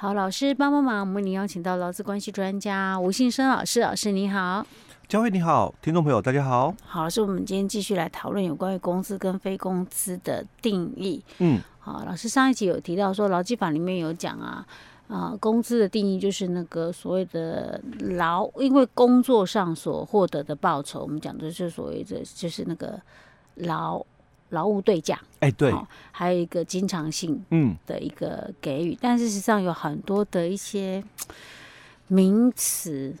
[0.00, 4.66] 好，老师帮帮忙，我们为您邀请到劳资关系专家吴信生老师，老师你好。
[5.06, 6.74] 佳慧你好，听众朋友大家好。
[6.86, 11.22] 好，老师，我们今天继续来讨论有关于工资跟非工资的定义。
[11.40, 14.66] 嗯，好，老师上一集有提到说劳基法里面有讲啊，
[15.06, 22.98] 啊、呃，工资的定义就是那个所谓的劳，因为工作上所获得的报酬，我们讲的是所谓的就是那个
[23.56, 24.02] 劳。
[24.50, 31.02] 劳务对价，哎、欸，对、哦，还有一个经常性，嗯，的一个给予，嗯、但事实上有很多的一些
[32.08, 33.14] 名词，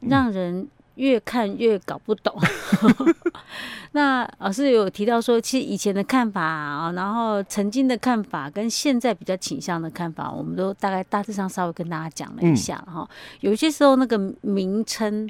[0.00, 2.34] 让人越看越搞不懂。
[2.82, 3.14] 嗯、
[3.92, 13.00] 那老师有提到说，其实以前的看法啊，然后曾经的看法跟现在比较倾向的看法，我们都大概大致上稍微跟大家讲了一下哈。
[13.02, 13.08] 嗯、
[13.40, 15.28] 有些时候那个名称，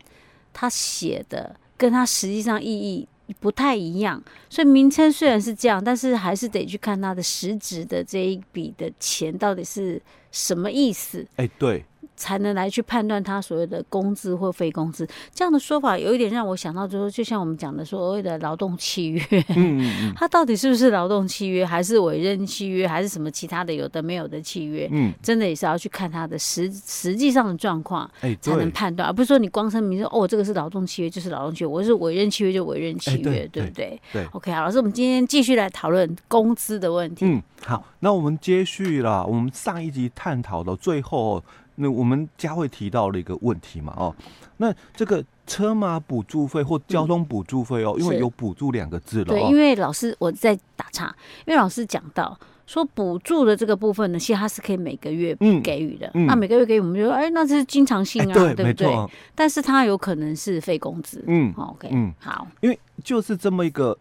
[0.53, 3.09] 他写的跟他实际上意义。
[3.39, 10.01] 不太一样，所以名称虽然是这样，但是还是得去看它的实质的这一笔的钱到底是
[10.33, 11.27] 什么意思。
[11.37, 11.85] 哎，对。
[12.21, 24.87] 才能来去判断他所谓的工资或非工资，这样的说法有一点让我想到，就是就像我们讲的所谓的劳动契约，嗯嗯嗯， 它到底是不是劳动契约，还是委任契约，还是什么其他的有的没有的契约？
[24.93, 28.09] 嗯，真的也是要去看它的实实际上的状况，
[28.43, 33.99] 才能判断，而不是说你光声明说哦，这个是劳动契约就是劳动契约，我是委任契约就委任契约，对，对不对？
[34.13, 37.25] 对，OK，好，老师，我们今天继续来讨论工资的问题。
[37.25, 41.43] 嗯，好，那我们接续了我们上一集探讨的最后。
[41.81, 44.15] 那我们佳慧提到了一个问题嘛，哦，
[44.59, 49.25] 那这个车马补助费或交通补助费哦，嗯、因为有补助两个字了。
[49.25, 51.07] 对，因为老师我在打岔，
[51.47, 56.07] 因为老师讲到说补助的这个部分呢，其实它是可以每个月给予的。
[56.15, 59.11] 嗯嗯、那每个月给予，我们就说，哎，那这是经常性啊，欸、对，对不对？
[59.35, 61.25] 但是它有可能是非工资。
[61.27, 63.97] 嗯，OK，嗯，好，因为就是这么一个。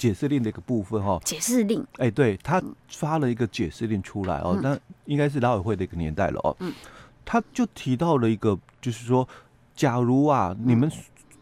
[0.00, 6.72] 解释令的一个部分哈，解释令，哎、欸，对他发了一个解释令出来哦，那、嗯、应该是劳委会的一个年代了哦，嗯，
[7.22, 9.28] 他就提到了一个，就是说，
[9.76, 10.90] 假如啊，嗯、你们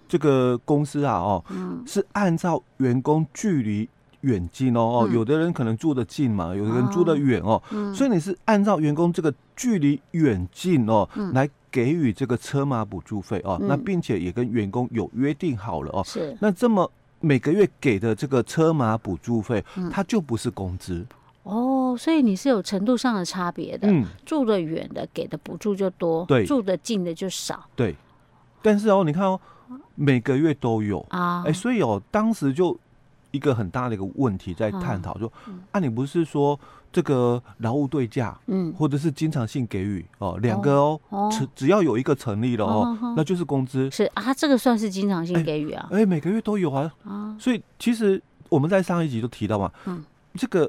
[0.09, 3.89] 这个公司啊，哦，嗯、是按照员工距离
[4.23, 16.91] 远近哦，哦、嗯，有的人可能住得近嘛，有的人住得远哦，嗯、所以你是按照员工这个距离远近哦，嗯、来给予这个车马补助费哦，嗯、那并且也跟员工有约定好了哦，是，那这么。
[17.21, 21.07] 每个月给的这个车马补助费，它就不是工资。
[21.43, 23.89] 哦，所以你是有程度上的差别的。
[23.91, 27.65] 嗯，住的远的给的补助就多，对，住的近的就少。
[27.75, 27.97] 对，
[28.61, 29.41] 但是哦，你看哦，
[29.95, 31.05] 每个月都有。
[31.09, 32.79] 啊，哎，所以哦，当时就
[33.31, 35.33] 一个很大的一个问题在探讨，说
[35.73, 36.59] 啊，你不是说。
[36.91, 43.91] 这个劳务对价，嗯，或者是经常性给予哦，两个哦，只只要有一个成立了哦，那就是工资。
[43.91, 45.87] 是啊，这个算是经常性给予啊。
[45.91, 46.91] 哎，每个月都有啊。
[47.05, 50.03] 啊，所以其实我们在上一集都提到嘛，嗯，
[50.33, 50.69] 这个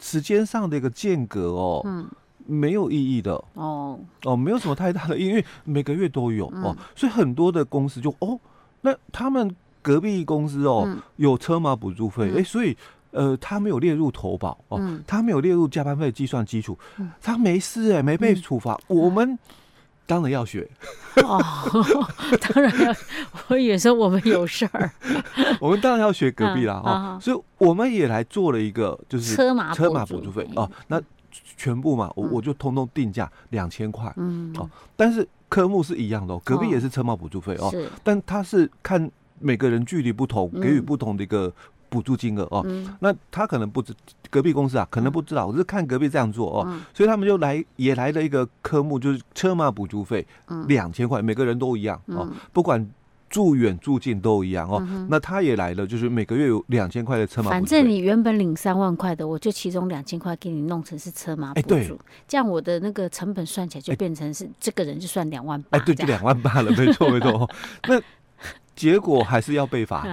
[0.00, 2.04] 时间上的一个间隔哦，嗯，
[2.46, 3.32] 没有意义的。
[3.54, 8.36] 哦，哦，没有什么太大的意义，因为每个月都有哦，所以很多的公司就哦，
[8.80, 12.76] 那他们隔壁公司哦有车马补助费，哎，所以。
[13.12, 18.74] 呃，他没有列入投保哦，嗯、他没有列入加班费计算基础，嗯、他没事哎、欸，没被处罚。
[18.86, 19.36] 嗯、我们
[20.06, 20.70] 当然要学。
[21.16, 21.42] 哦，
[22.54, 22.94] 当然要。
[23.48, 24.92] 我以为说我们有事儿，
[25.60, 31.02] 我们当然要学隔壁啦、嗯、哦，所以我们也来做了一个，就是车马车马补助费哦，那
[31.56, 34.54] 全部嘛，我我就通通定价两千块，嗯。
[34.56, 39.10] 哦，但是科目是一样的哦，隔壁也是车马补助费哦，是，但他是看
[39.40, 41.52] 每个人距离不同，给予不同的一个。
[41.90, 43.92] 补助金额哦，嗯、那他可能不知
[44.30, 50.24] 隔壁公司啊，可能不知道，我是看隔壁这样做哦，嗯、所以他们就来也来了一个科目，就是车马补助费，
[50.68, 52.88] 两千块，每个人都一样哦，嗯、不管
[53.28, 54.78] 住远住近都一样哦。
[54.88, 57.52] 嗯、那他也来了，就是每个月有两千块的车马补助。
[57.54, 67.50] 反正你原本领三万块的，我就其中两千块给你弄成是车马补助，这样我的那个成本算起来就变成是这个人就算两万八，哎，对，就两万八了，没错没错。
[67.88, 68.00] 那
[68.80, 70.06] 结果还是要被罚。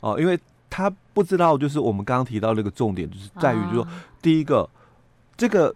[0.00, 0.38] 哦，因为。
[0.72, 3.88] 他不知道，就是我们刚刚提到那个重点，就是在于，就是说，
[4.22, 4.70] 第一个，
[5.36, 5.74] 这个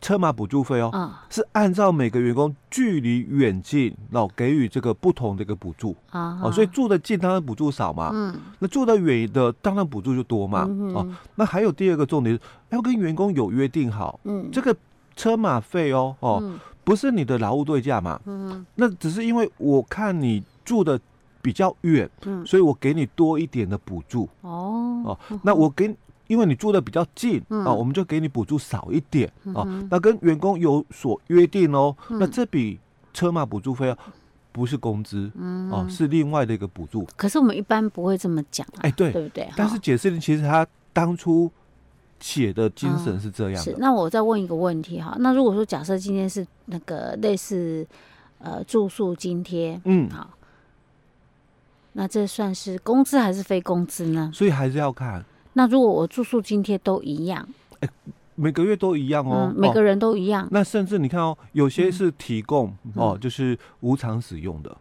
[0.00, 5.94] 车马补助费哦，是按照每个员工距离远近，然后给予这个不同的一个补助。
[6.08, 14.74] 啊，哦，所以住的近当然补助少嘛，嗯，那住的远的当然补助就多嘛，哦，那还有第二个重点要跟员工有约定好，嗯，这个
[15.14, 16.42] 车马费哦，哦，
[16.82, 20.98] 不是你的劳务对价嘛，嗯，那只是因为我看你住的。
[21.44, 25.94] 比较远，嗯，所以我给你多一点的补助哦哦，那我给，
[26.26, 29.68] 因为你住的比较近啊，我们就给你补助少一点哦。
[29.90, 32.80] 那跟员工有所约定哦，那这笔
[33.12, 33.98] 车马补助费啊，
[34.52, 37.06] 不是工资嗯哦，是另外的一个补助。
[37.14, 39.46] 可是我们一般不会这么讲，哎，对，对不对？
[39.54, 41.52] 但是解释令其实他当初
[42.20, 43.72] 写的精神是这样的。
[43.72, 47.86] 是，那我再问一个问题哈，那如果说假设今天是那个类似
[48.38, 50.30] 呃住宿津贴，嗯，好，
[51.96, 54.28] 那这算是工资还是非工资呢？
[54.34, 55.24] 所以还是要看。
[55.52, 57.48] 那如果我住宿津贴都一样，
[57.78, 57.88] 哎，
[58.34, 60.48] 每个月都一样哦，每个人都一样。
[60.50, 64.76] 那甚至你看哦，有些是提供哦，就是无偿使用的。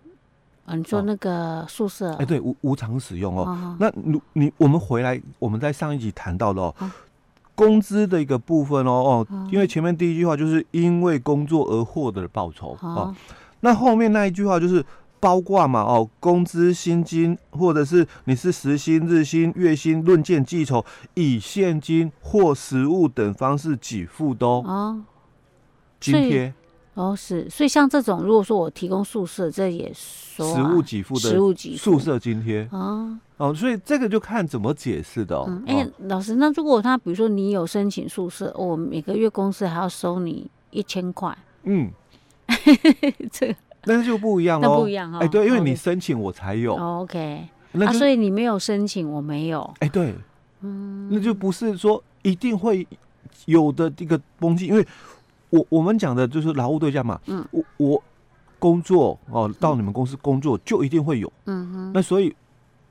[0.66, 2.14] 啊，你说那个宿舍？
[2.16, 3.78] 哎，对，无无偿使用哦。
[3.80, 6.74] 那你你我们回来，我们在上一集谈到的哦，
[7.54, 8.92] 工资的一个部分哦
[9.30, 13.14] 哦，因为前面第一句话就是因为工作而获得的报酬哦，
[13.60, 14.84] 那后面那一句话就是。
[15.24, 20.84] 包括嘛哦，工资、薪金，或者是你是时薪、日薪、月薪，论件计酬，
[21.14, 25.02] 以现金或实物等方式给付的哦。
[25.98, 26.54] 津贴。
[26.96, 31.78] 哦，是，所以像这种，如果说我提供宿舍，这也说、啊、实物给付的实物给付。
[31.78, 32.68] 宿舍津贴。
[32.74, 33.18] 哦。
[33.38, 35.46] 哦，所以这个就看怎么解释的哦。
[35.66, 41.90] 哎、嗯欸，老师，那如果他比如说你有申请宿舍，我每个月公司还要收你一千块，嗯，
[43.32, 43.56] 这
[43.86, 43.94] 个。
[43.98, 45.20] 那就不一样喽，不一样哈。
[45.20, 46.76] 哎，对，因为你申请我才有。
[46.76, 49.74] OK，那所以你没有申请，我没有。
[49.80, 50.14] 哎，对，
[50.62, 52.88] 嗯，那就不是说一定会
[53.46, 54.86] 有的这个东西，因为
[55.50, 57.20] 我我们讲的就是劳务对价嘛。
[57.28, 58.04] 嗯，我我
[58.60, 61.32] 工作哦，到你们公司工作就一定会有。
[61.46, 61.92] 嗯哼。
[61.94, 62.34] 那所以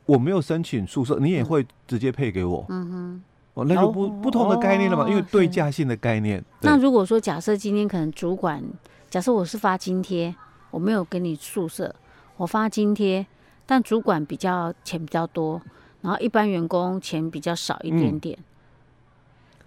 [0.05, 2.65] 我没有申请宿舍，你也会直接配给我。
[2.69, 3.23] 嗯哼。
[3.55, 6.43] 哦，那就不不同的概念了嘛，因为对价性的概念。
[6.61, 8.63] 那如果说假设今天可能主管，
[9.11, 10.35] 假设我是发津贴。
[10.73, 11.95] 我没有给你宿舍，
[12.37, 13.25] 我发津贴，
[13.65, 15.63] 但主管比较钱比较多，
[16.01, 18.37] 然后一般员工钱比较少一点点。
[18.41, 18.45] 嗯、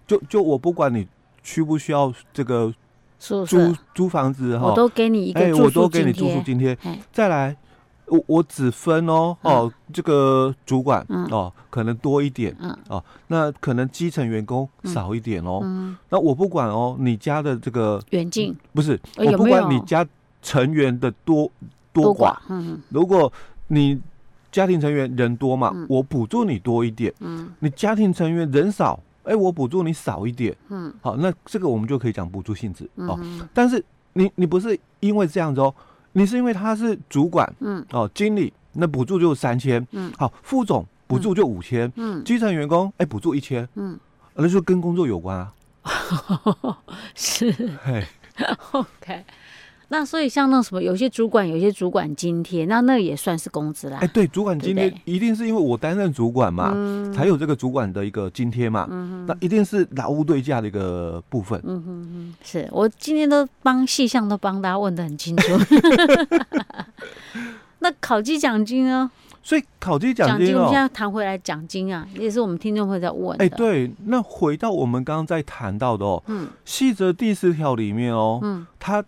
[0.06, 1.06] 就就我不管你
[1.42, 2.74] 需不需要这个
[3.18, 3.46] 租
[3.94, 6.76] 租房子哈，我都给你一个我都给你住宿津贴。
[7.12, 7.56] 再来，
[8.06, 12.54] 我我只分哦哦，这个主管哦可能多一点
[12.88, 15.60] 哦，那可能基层员工少一点哦。
[16.08, 18.54] 那我不管哦，你家的这个远近。
[18.74, 20.04] 不是，我不管你家。
[20.46, 21.50] 成员的多
[21.92, 23.30] 多寡，嗯，如果
[23.66, 24.00] 你
[24.52, 33.18] 家庭成员人多嘛，我补助你多一点，嗯，你家庭成员人少，哎，我补助你少一点，嗯，好，那这个我们就可以讲补助性质哦。
[33.52, 35.74] 但是你你不是因为这样子哦，
[36.12, 43.98] 你是因为他是主管，嗯，哦，经理，那补助就三千，嗯，好，副总补助就五千，嗯，基层员工哎补助一千，嗯，
[44.36, 45.52] 那就跟工作有关啊，
[47.16, 47.50] 是，
[47.82, 48.06] 嘿，
[48.72, 49.24] OK。
[49.88, 53.98] 那所以像那什么，有些主管有些主管津贴，那那也算是工资啦。
[54.00, 56.74] 哎，对，主管津贴一定是因为我担任主管嘛，
[57.14, 58.88] 才有这个主管的一个津贴嘛。
[58.90, 61.60] 嗯，那一定是劳务对价的一个部分。
[61.64, 65.52] 嗯哼哼，是我今天都帮细项都帮大家问的很清楚。
[67.78, 69.08] 那考绩奖金呢？
[69.40, 73.40] 所以考绩奖金，我们现在谈回来奖金啊，也是我们听众会在问。
[73.40, 79.04] 哎，对，那回到我们刚刚在谈到的哦，嗯，细则第四条里面哦，嗯，它。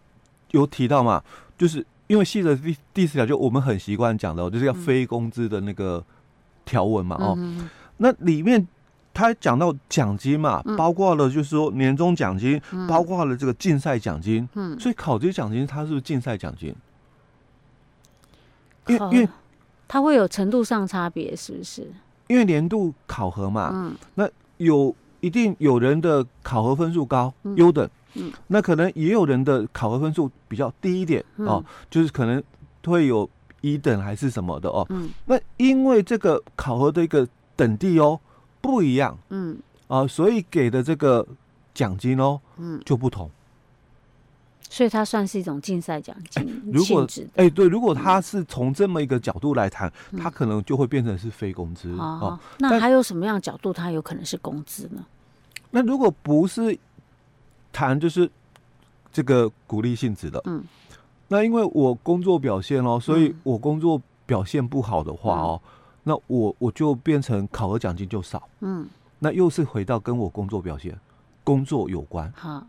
[0.50, 1.22] 有提到嘛？
[1.56, 6.02] 就是因为细则第第四条，就我们很习惯讲的、哦，就是要非工资的那个
[6.64, 7.16] 条文嘛。
[7.18, 8.66] 哦，嗯、那里面
[9.12, 14.48] 他讲到奖金嘛，嗯、包括了就是说年终奖金，嗯、包括了这个竞赛奖金。
[14.54, 16.74] 嗯，所以考级奖金它是不是竞赛奖金？
[18.86, 19.28] 因为因为
[19.86, 21.90] 它会有程度上差别，是不是？
[22.28, 24.28] 因为年度考核嘛，嗯，那
[24.58, 27.90] 有一定有人的考核分数高，优、嗯、等。
[28.14, 32.42] 嗯，那可能也有人的考核分数比较低一点、嗯、哦，就是可能
[32.84, 33.28] 会有
[33.60, 34.84] 一等还是什么的哦。
[34.88, 38.18] 嗯，那因为这个考核的一个等地哦
[38.60, 41.26] 不一样，嗯啊，所以给的这个
[41.74, 43.30] 奖金哦，嗯就不同。
[44.70, 52.40] 所以它算是一种竞赛奖金、欸、 如果哎、欸、对，如果他是从这么一个角度来谈，他、嗯、可能就会变成是非工资、嗯、哦。
[52.58, 55.04] 那还有什么样的角度，他有可能是工资呢？
[55.70, 56.78] 那如果不是。
[57.72, 58.30] 谈就是
[59.12, 60.62] 这个鼓励性质的，嗯，
[61.28, 65.70] 那因为我工作表现哦，所以我工作表现不好的话哦，嗯、
[66.04, 68.86] 那我我就变成考核奖金就少，嗯，
[69.18, 70.98] 那又是回到跟我工作表现
[71.44, 72.66] 工作有关，好，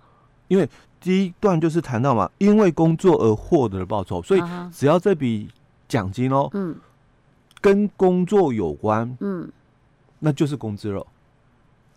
[0.47, 4.41] 因为第一段就是谈到嘛，因为工作而获得的报酬，所以
[4.71, 5.49] 只要这笔
[5.87, 6.75] 奖金哦，嗯，
[7.61, 9.51] 跟工作有关，嗯，
[10.19, 11.05] 那就是工资了。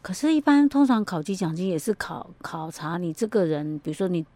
[0.03, 4.27] 可是，一般通常考绩奖金也是考考察你这个人，比如说你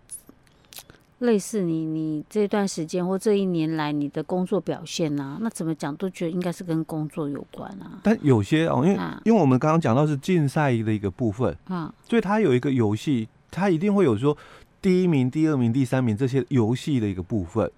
[1.19, 7.99] 类似你你这段时间或这一年来你的工作表现啊，那怎么讲都觉得应该是跟工作有关啊。
[8.05, 14.37] 但有些哦，因为、啊、因为我们刚刚讲到是竞赛的一个部分啊，所以它有一个游戏，它一定会有说
[14.81, 17.69] 第一名、第二名、第三名这些游戏的一个部分。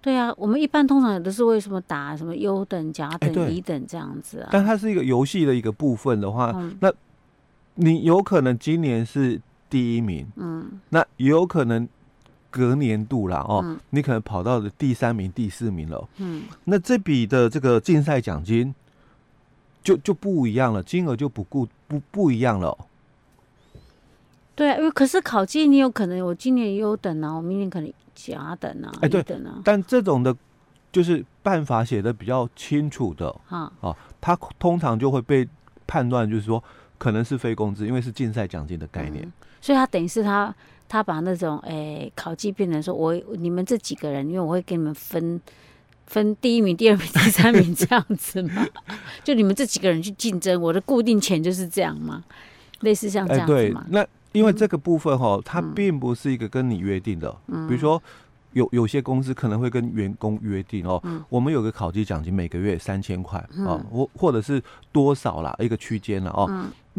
[0.00, 4.48] 对啊，我们一般通常也都是为什么打什么优等、甲等、乙等这样子啊。
[4.50, 6.90] 但它是一个游戏的一个部分的话，嗯、那。
[7.74, 11.88] 你有可能今年是第一名，嗯，那也有可能
[12.50, 18.74] 隔年度啦哦，嗯、你可能跑到了第三名、第四名了，嗯，那这笔的这个竞赛奖金
[19.82, 22.76] 就就不一样了，金额就不固不不一样了。
[24.54, 30.36] 对啊，因为可是考绩你有可能我今年优等啊，我明年可能甲等啊，哎对等啊，但这种的，
[30.92, 35.48] 就是办法写的比较清楚的啊，哦，他通常就会被
[35.86, 36.62] 判断就是说
[37.00, 40.54] 可能是非工资，因为是竞赛奖金的概念，嗯、所以他等于是他
[40.86, 45.40] 他把那种哎考绩变成说我你们这几个人，因为我会给你们分
[46.06, 48.66] 分第一名、第二名、第三名这样子嘛，
[49.24, 52.22] 就你们这几个人去竞争，我的固定钱就是这样嘛，
[52.80, 54.06] 类似像这样子嘛，哎、那。
[54.32, 57.36] 因为这个部分哈，它并不是一个跟你约定的。
[57.48, 58.00] 嗯，比如说
[58.52, 66.48] 有有些公司可能会跟员工约定哦，嗯，我们有个考级奖金，每个月三千块啊，或或者是多少啦，一个区间了哦。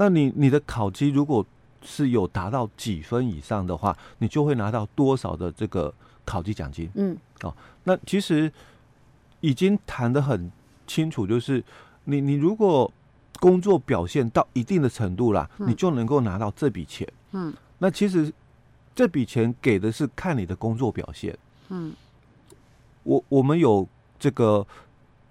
[0.02, 1.46] 嗯，那你你的考绩如果
[1.84, 5.94] 是有达到几分以上的话，你就会拿到多少的这个
[6.26, 6.90] 考绩奖金。
[6.96, 8.52] 嗯，哦，那其实
[9.40, 10.52] 已经谈得很
[10.88, 11.64] 清楚，就是
[12.06, 12.92] 你你如果
[13.40, 17.08] 工作表现到一定的程度啦，你就能够拿到这笔钱。
[17.32, 18.32] 嗯，那其实
[18.94, 21.36] 这笔钱给的是看你的工作表现。
[21.70, 21.94] 嗯，
[23.04, 23.88] 我我们有
[24.20, 24.66] 这个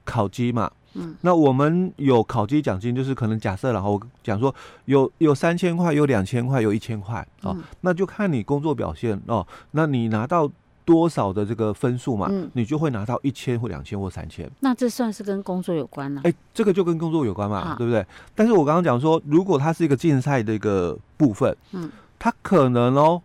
[0.04, 0.70] 考绩嘛。
[0.94, 4.54] 嗯，那我们有考绩奖金，就是可能假设然后我讲说
[4.86, 9.46] 有有三千块，有两千块，有一千块哦，那就看你工作表现哦。
[9.70, 10.50] 那你拿到
[10.84, 14.50] 多少的这个分数嘛，嗯，你就会拿到一千或两千或三千。
[14.58, 16.20] 那这算是跟工作有关呢？
[16.24, 18.04] 哎，这个就跟工作有关嘛，对不对？
[18.34, 23.22] 但是我刚刚讲说，如果它是一个竞赛的一个部分，嗯，它可能哦，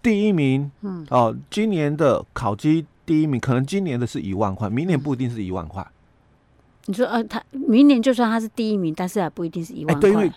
[0.00, 5.86] 第一名，嗯，哦，今年的考绩第一名，可能今年的是一万块，明年不一定是一万块。
[6.88, 10.00] 你说，呃，他明年就算他是第一名，但是还不一定是一万块。
[10.00, 10.32] 对，因为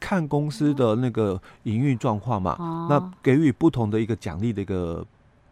[0.00, 5.04] 看公司的那个营运状况嘛，哦，那给予不同的一个奖励的一个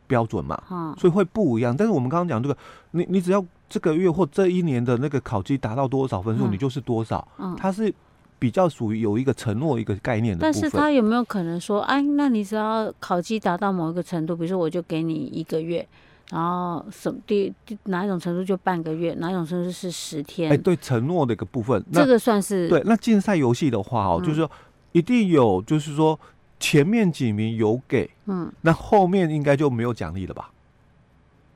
[0.06, 1.76] 标准嘛，哦，所以会不一样。
[1.76, 2.56] 但是我们刚刚讲这个，
[2.92, 7.28] 你你只要这个月或这一年的那个考绩达到多少分数，嗯，你就是多少。
[7.36, 7.92] 嗯，它是
[8.38, 10.40] 比较属于有一个承诺一个概念的。
[10.40, 15.86] 但是他有没有可能说，哎，那你只要考绩达到某一个程度，比如说我就给你一个月。
[16.30, 17.50] 然后什第
[17.84, 20.52] 哪一种程度就半个月，哪一种程度是十天？
[20.52, 22.82] 哎，对，承诺的一个部分，这个算是对。
[22.84, 24.50] 那竞赛游戏的话哦，嗯、就是说
[24.92, 26.20] 一定有，就是说
[26.60, 30.50] 前面几名有给，嗯，那后面应该就没有奖励了吧？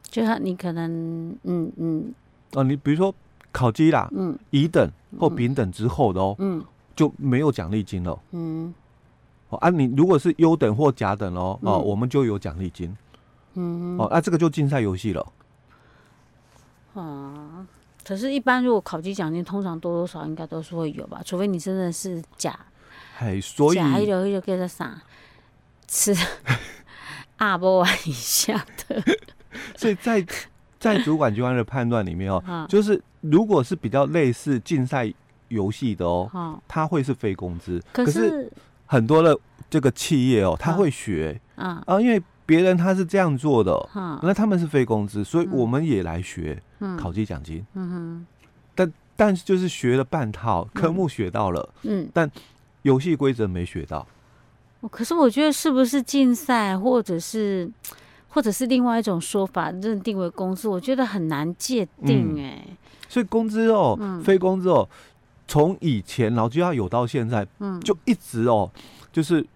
[0.04, 2.14] 就他你可能嗯嗯
[2.52, 3.14] 哦、呃，你比如说
[3.50, 6.64] 考级啦，嗯，乙等或丙等之后的哦，嗯，
[6.96, 8.72] 就没有奖励金了，嗯，
[9.50, 12.96] 哦啊，你如果是优等或甲等哦，哦、呃，我们就有奖励金。
[13.54, 15.32] 嗯哦，那、啊、这个就竞赛游戏了。
[16.94, 17.66] 啊，
[18.04, 22.58] 可是，一般如果考级奖金，通常多多少应该都是会有吧，除非你真的是假。
[23.18, 25.00] 哎，所以假一流一流给他啥
[25.86, 26.14] 吃
[27.36, 29.02] 阿波丸以下的。
[29.76, 30.22] 所以在
[30.78, 35.10] 在主管机关的判断里面哦，啊、就是如果是比较类似竞赛
[35.48, 37.82] 游戏的哦，啊、它会是非工资。
[37.92, 38.52] 可是，可是
[38.84, 39.38] 很多的
[39.70, 42.22] 这个企业哦，他会学啊啊，因为。
[42.44, 46.60] 别人他是这样做的，嗯、那他们是非工资，所以我们也来学
[46.98, 47.64] 考绩奖金。
[47.74, 48.26] 嗯哼，
[48.74, 52.30] 但但是就是学了半套科目学到了，嗯，但
[52.82, 54.06] 游戏规则没学到。
[54.90, 57.70] 可是我觉得是不是竞赛，或者是
[58.28, 62.76] 或者是另外一种说法认定为工资，我觉得很难界定哎、欸嗯。
[63.08, 64.88] 所以工资哦，嗯、非工资哦，
[65.46, 68.68] 从以前然后就要有到现在，嗯，就一直哦，
[69.12, 69.46] 就是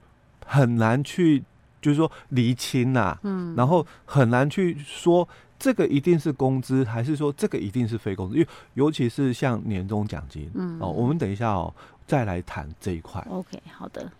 [0.47, 1.43] 很难去。
[1.87, 11.73] 就是说厘清呐、啊，嗯，然后很难去说这个一定是工资，还是说这个一定是非工资，因为尤其是像年终奖金，嗯，哦，我们等一下哦
[12.05, 13.25] 再来谈这一块。
[13.31, 14.11] OK，好的。